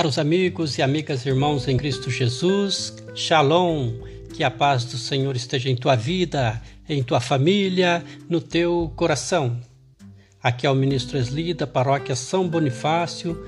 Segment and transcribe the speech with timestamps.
[0.00, 3.92] Caros amigos e amigas, irmãos em Cristo Jesus, Shalom,
[4.32, 6.58] que a paz do Senhor esteja em tua vida,
[6.88, 9.60] em tua família, no teu coração.
[10.42, 13.38] Aqui é o ministro Esli da paróquia São Bonifácio.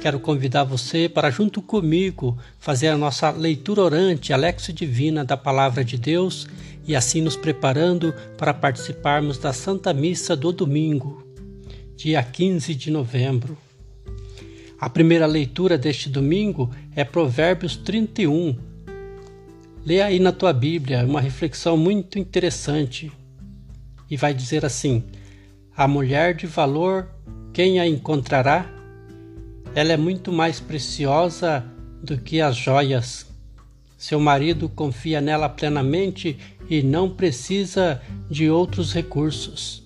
[0.00, 5.36] Quero convidar você para, junto comigo, fazer a nossa leitura orante, a Lexo Divina da
[5.36, 6.48] Palavra de Deus
[6.86, 11.22] e assim nos preparando para participarmos da Santa Missa do domingo,
[11.94, 13.67] dia 15 de novembro.
[14.80, 18.56] A primeira leitura deste domingo é Provérbios 31.
[19.84, 23.10] Lê aí na tua Bíblia uma reflexão muito interessante
[24.08, 25.02] e vai dizer assim:
[25.76, 27.08] A mulher de valor,
[27.52, 28.70] quem a encontrará?
[29.74, 31.64] Ela é muito mais preciosa
[32.00, 33.26] do que as joias.
[33.96, 36.38] Seu marido confia nela plenamente
[36.70, 39.82] e não precisa de outros recursos.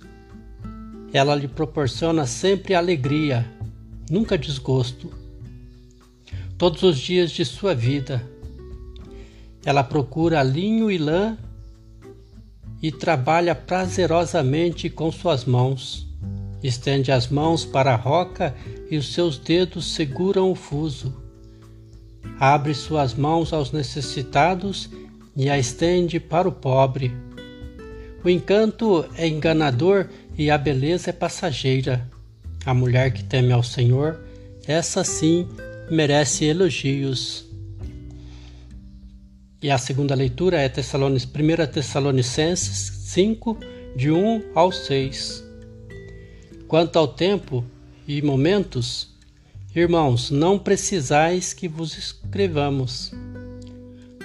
[1.15, 3.51] Ela lhe proporciona sempre alegria
[4.11, 5.13] nunca desgosto.
[6.59, 8.23] Todos os dias de sua vida,
[9.65, 11.37] ela procura linho e lã
[12.83, 16.07] e trabalha prazerosamente com suas mãos.
[16.63, 18.55] Estende as mãos para a roca
[18.91, 21.15] e os seus dedos seguram o fuso.
[22.39, 24.91] Abre suas mãos aos necessitados
[25.37, 27.13] e a estende para o pobre.
[28.25, 32.12] O encanto é enganador e a beleza é passageira.
[32.65, 34.21] A mulher que teme ao Senhor,
[34.69, 35.49] essa sim
[35.91, 37.45] merece elogios.
[39.61, 43.59] E a segunda leitura é Tessalonic, 1 Tessalonicenses 5,
[43.97, 45.43] de 1 ao 6.
[46.69, 47.65] Quanto ao tempo
[48.07, 49.11] e momentos,
[49.75, 53.11] irmãos, não precisais que vos escrevamos.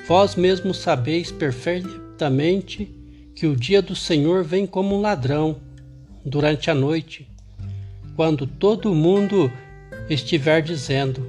[0.07, 2.85] Vós mesmos sabeis perfeitamente
[3.33, 5.59] que o dia do Senhor vem como um ladrão
[6.23, 7.27] durante a noite
[8.17, 9.51] quando todo mundo
[10.09, 11.21] estiver dizendo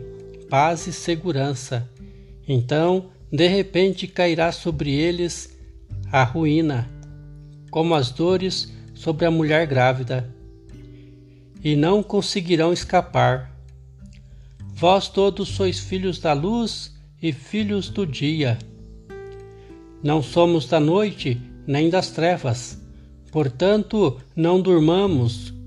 [0.48, 1.86] paz e segurança,
[2.48, 5.54] então de repente cairá sobre eles
[6.10, 6.90] a ruína,
[7.70, 10.34] como as dores sobre a mulher grávida,
[11.62, 13.54] e não conseguirão escapar.
[14.72, 18.56] Vós todos sois filhos da luz e filhos do dia.
[20.02, 22.80] Não somos da noite nem das trevas,
[23.30, 25.57] portanto não durmamos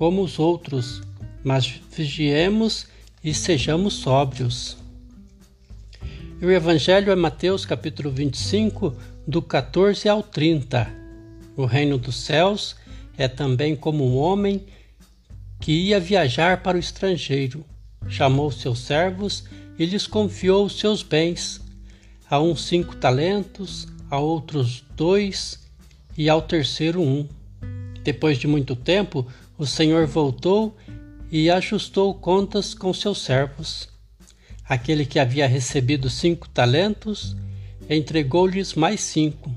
[0.00, 1.02] como os outros,
[1.44, 2.86] mas vigiemos
[3.22, 4.78] e sejamos sóbrios.
[6.40, 8.96] E o Evangelho é Mateus capítulo 25,
[9.26, 10.90] do 14 ao 30.
[11.54, 12.76] O reino dos céus
[13.18, 14.64] é também como um homem
[15.60, 17.62] que ia viajar para o estrangeiro.
[18.08, 19.44] Chamou seus servos
[19.78, 21.60] e lhes confiou os seus bens.
[22.30, 25.60] A uns cinco talentos, a outros dois
[26.16, 27.28] e ao terceiro um.
[28.02, 29.26] Depois de muito tempo,
[29.60, 30.74] o Senhor voltou
[31.30, 33.90] e ajustou contas com seus servos.
[34.66, 37.36] Aquele que havia recebido cinco talentos
[37.86, 39.54] entregou-lhes mais cinco.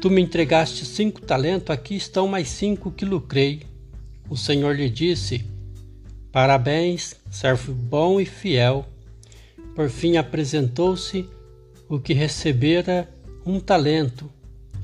[0.00, 3.62] Tu me entregaste cinco talentos, aqui estão mais cinco que lucrei.
[4.28, 5.48] O Senhor lhe disse:
[6.32, 8.84] Parabéns, servo bom e fiel.
[9.76, 11.28] Por fim apresentou-se
[11.88, 13.08] o que recebera
[13.46, 14.28] um talento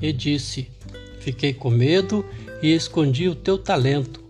[0.01, 0.71] e disse:
[1.19, 2.25] Fiquei com medo
[2.61, 4.23] e escondi o teu talento.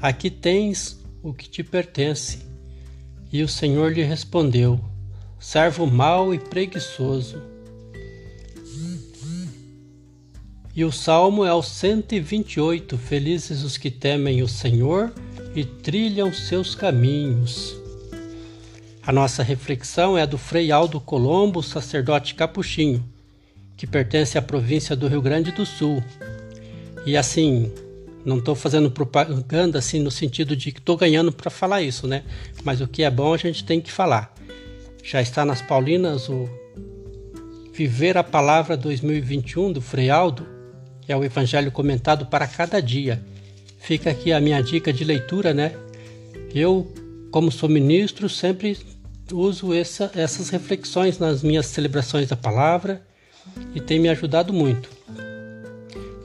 [0.00, 2.38] Aqui tens o que te pertence.
[3.32, 4.80] E o Senhor lhe respondeu:
[5.38, 7.40] Servo mau e preguiçoso.
[10.74, 12.98] E o salmo é o 128.
[12.98, 15.12] Felizes os que temem o Senhor
[15.54, 17.74] e trilham seus caminhos.
[19.06, 23.08] A nossa reflexão é do Frei Aldo Colombo, sacerdote capuchinho,
[23.76, 26.02] que pertence à província do Rio Grande do Sul.
[27.06, 27.72] E assim,
[28.24, 32.24] não estou fazendo propaganda assim no sentido de que estou ganhando para falar isso, né?
[32.64, 34.34] Mas o que é bom a gente tem que falar.
[35.04, 36.50] Já está nas Paulinas o
[37.72, 40.44] Viver a Palavra 2021 do Frei Aldo,
[41.02, 43.22] que é o evangelho comentado para cada dia.
[43.78, 45.76] Fica aqui a minha dica de leitura, né?
[46.52, 46.92] Eu,
[47.30, 48.76] como sou ministro, sempre
[49.30, 53.06] uso essa, essas reflexões nas minhas celebrações da palavra
[53.74, 54.95] e tem me ajudado muito.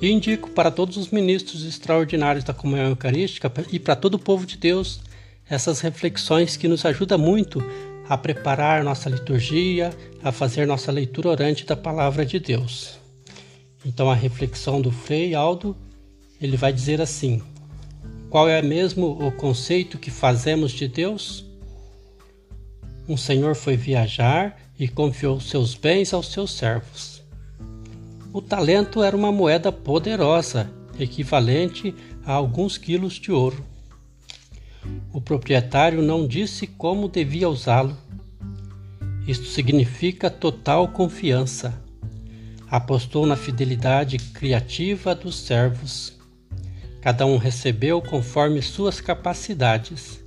[0.01, 4.45] E indico para todos os ministros extraordinários da comunhão eucarística e para todo o povo
[4.45, 4.99] de Deus
[5.47, 7.61] essas reflexões que nos ajudam muito
[8.07, 9.91] a preparar nossa liturgia,
[10.23, 12.99] a fazer nossa leitura orante da palavra de Deus.
[13.85, 15.75] Então a reflexão do Frei Aldo,
[16.39, 17.41] ele vai dizer assim:
[18.29, 21.45] Qual é mesmo o conceito que fazemos de Deus?
[23.07, 27.20] Um senhor foi viajar e confiou seus bens aos seus servos.
[28.33, 31.93] O talento era uma moeda poderosa, equivalente
[32.25, 33.65] a alguns quilos de ouro.
[35.13, 37.95] o proprietário não disse como devia usá-lo.
[39.27, 41.73] Isto significa total confiança.
[42.69, 46.17] Apostou na fidelidade criativa dos servos.
[47.01, 50.23] Cada um recebeu conforme suas capacidades.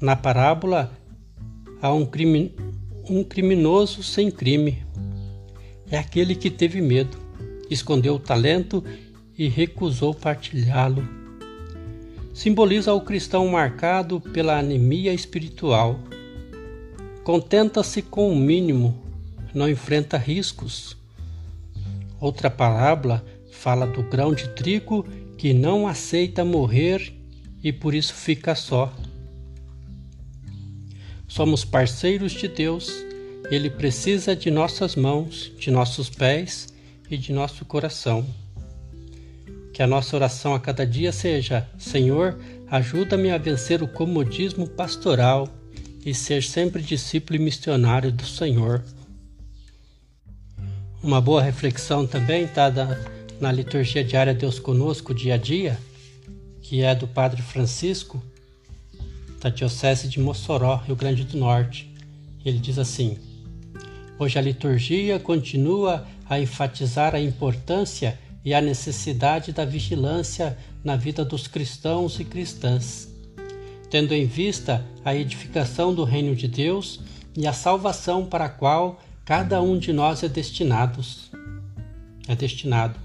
[0.00, 0.92] Na parábola,
[1.82, 2.08] há um,
[3.10, 4.84] um criminoso sem crime.
[5.90, 7.16] É aquele que teve medo,
[7.70, 8.84] escondeu o talento
[9.38, 11.06] e recusou partilhá-lo.
[12.34, 16.00] Simboliza o cristão marcado pela anemia espiritual.
[17.22, 19.02] Contenta-se com o mínimo,
[19.54, 20.96] não enfrenta riscos.
[22.20, 25.06] Outra parábola fala do grão de trigo
[25.38, 27.12] que não aceita morrer
[27.62, 28.92] e por isso fica só.
[31.26, 32.92] Somos parceiros de Deus,
[33.50, 36.74] Ele precisa de nossas mãos, de nossos pés
[37.08, 38.26] e de nosso coração.
[39.72, 42.36] Que a nossa oração a cada dia seja: Senhor,
[42.68, 45.48] ajuda-me a vencer o comodismo pastoral
[46.04, 48.84] e ser sempre discípulo e missionário do Senhor.
[51.00, 52.72] Uma boa reflexão também está
[53.40, 55.78] na liturgia diária Deus Conosco, dia a dia,
[56.62, 58.20] que é do Padre Francisco,
[59.40, 61.88] da Diocese de Mossoró, Rio Grande do Norte.
[62.44, 63.18] Ele diz assim:
[64.18, 71.22] Hoje a liturgia continua a enfatizar a importância e a necessidade da vigilância na vida
[71.22, 73.08] dos cristãos e cristãs,
[73.90, 77.00] tendo em vista a edificação do reino de Deus
[77.36, 81.30] e a salvação para a qual cada um de nós é destinados.
[82.26, 82.98] É destinado.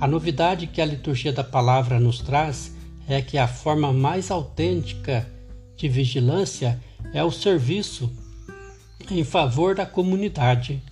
[0.00, 2.74] A novidade que a liturgia da palavra nos traz
[3.08, 5.24] é que a forma mais autêntica
[5.76, 6.80] de vigilância
[7.12, 8.10] é o serviço
[9.10, 10.82] em favor da comunidade.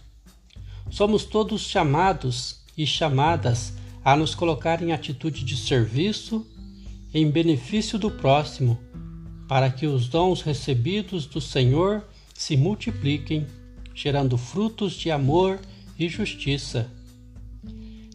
[0.90, 3.72] Somos todos chamados e chamadas
[4.04, 6.46] a nos colocar em atitude de serviço
[7.12, 8.78] em benefício do próximo,
[9.48, 12.04] para que os dons recebidos do Senhor
[12.34, 13.46] se multipliquem,
[13.94, 15.58] gerando frutos de amor
[15.98, 16.90] e justiça.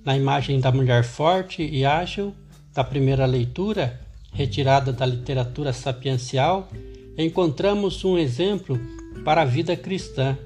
[0.05, 2.33] Na imagem da mulher forte e ágil,
[2.73, 3.99] da primeira leitura,
[4.31, 6.69] retirada da literatura sapiencial,
[7.17, 8.79] encontramos um exemplo
[9.23, 10.37] para a vida cristã.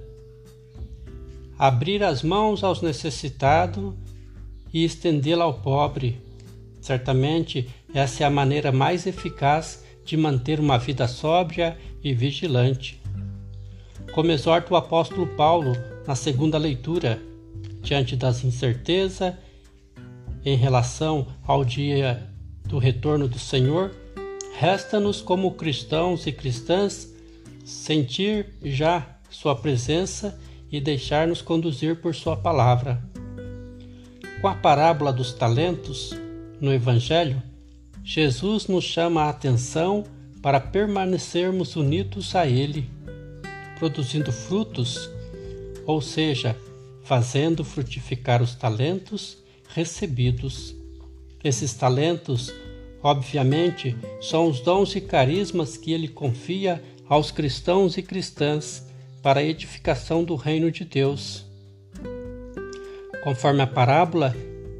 [1.57, 3.93] Abrir as mãos aos necessitados
[4.73, 6.21] e estendê-la ao pobre.
[6.81, 13.01] Certamente, essa é a maneira mais eficaz de manter uma vida sóbria e vigilante.
[14.13, 15.73] Como exorta o apóstolo Paulo
[16.05, 17.19] na segunda leitura,
[17.81, 19.33] diante das incertezas
[20.43, 22.29] em relação ao dia
[22.65, 23.95] do retorno do Senhor,
[24.57, 27.14] resta-nos como cristãos e cristãs
[27.65, 30.39] sentir já Sua presença
[30.71, 33.03] e deixar-nos conduzir por Sua palavra.
[34.39, 36.13] Com a parábola dos talentos,
[36.61, 37.41] no Evangelho,
[38.03, 40.03] Jesus nos chama a atenção
[40.41, 42.87] para permanecermos unidos a Ele,
[43.79, 45.09] produzindo frutos,
[45.87, 46.55] ou seja,
[47.03, 49.37] fazendo frutificar os talentos
[49.69, 50.75] recebidos.
[51.43, 52.53] Esses talentos,
[53.01, 58.87] obviamente, são os dons e carismas que ele confia aos cristãos e cristãs
[59.21, 61.45] para a edificação do reino de Deus.
[63.23, 64.35] Conforme a parábola,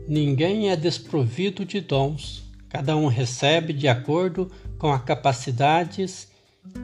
[0.08, 6.28] ninguém é desprovido de dons, cada um recebe de acordo com as capacidades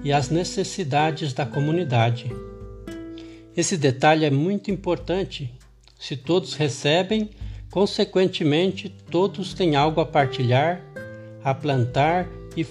[0.04, 2.32] e as necessidades da comunidade.
[3.56, 5.54] Esse detalhe é muito importante.
[6.00, 7.30] Se todos recebem,
[7.72, 10.82] Consequentemente, todos têm algo a partilhar,
[11.42, 12.66] a plantar e,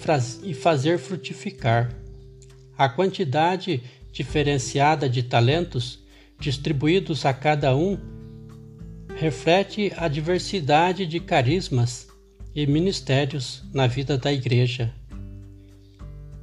[0.52, 1.90] fazer frutificar.
[2.80, 5.98] A quantidade diferenciada de talentos
[6.38, 7.98] distribuídos a cada um
[9.18, 12.08] reflete a diversidade de carismas
[12.54, 14.94] e ministérios na vida da Igreja.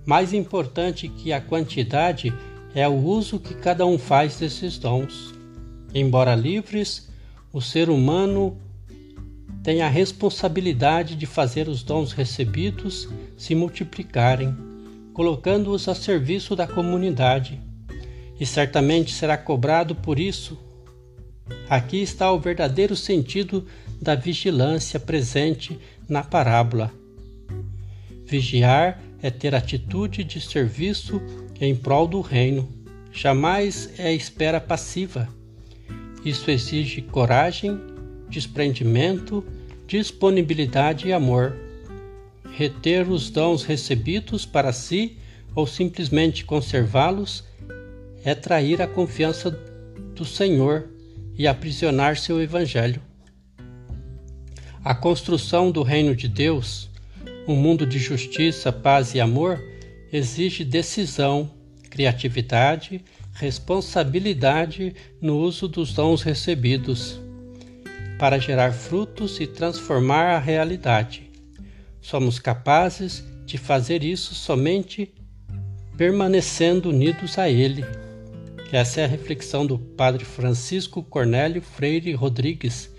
[0.06, 2.32] Mais importante que a quantidade
[2.76, 5.34] é o uso que cada um faz desses dons.
[5.92, 7.10] Embora livres,
[7.52, 8.56] o ser humano
[9.64, 14.56] tem a responsabilidade de fazer os dons recebidos se multiplicarem,
[15.18, 17.60] colocando-os a serviço da comunidade,
[18.40, 20.58] e certamente será cobrado por isso.
[21.68, 23.66] Aqui está o verdadeiro sentido
[24.00, 26.94] da vigilância presente na parábola.
[28.26, 31.20] Vigiar é ter atitude de serviço
[31.60, 32.70] em prol do reino,
[33.12, 35.36] jamais é espera passiva
[36.28, 37.80] isso exige coragem,
[38.30, 39.46] desprendimento,
[39.88, 41.56] disponibilidade e amor.
[42.58, 45.20] Reter os dons recebidos para si
[45.54, 47.44] ou simplesmente conservá-los
[48.26, 49.52] é trair a confiança
[50.16, 50.90] do Senhor
[51.38, 53.00] e aprisionar seu Evangelho.
[54.84, 56.90] A construção do reino de Deus,
[57.48, 59.64] Um mundo de justiça, paz e amor
[60.12, 61.52] exige decisão,
[61.92, 67.22] criatividade, responsabilidade no uso dos dons recebidos
[68.18, 71.27] para gerar frutos e transformar a realidade.
[72.08, 75.14] Somos capazes de fazer isso somente
[75.98, 77.84] permanecendo unidos a Ele.
[78.72, 82.90] Essa é a reflexão do Padre Francisco Cornélio Freire Rodrigues,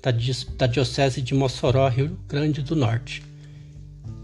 [0.00, 3.22] da Diocese de Mossoró, Rio Grande do Norte.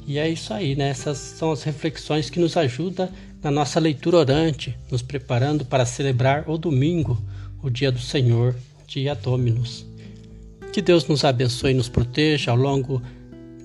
[0.07, 0.89] E é isso aí, né?
[0.89, 3.11] Essas são as reflexões que nos ajudam
[3.43, 7.23] na nossa leitura orante, nos preparando para celebrar o domingo,
[7.63, 8.57] o dia do Senhor,
[8.87, 9.85] dia Dominus.
[10.73, 13.03] Que Deus nos abençoe e nos proteja ao longo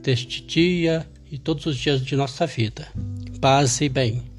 [0.06, 2.88] deste dia e todos os dias de nossa vida.
[3.42, 4.35] Paz e bem.